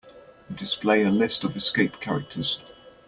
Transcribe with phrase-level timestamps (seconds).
[0.55, 2.57] Display a list of escape characters.